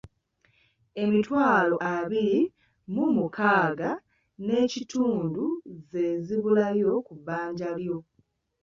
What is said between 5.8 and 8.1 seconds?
ze zibulayo ku bbanja lyo.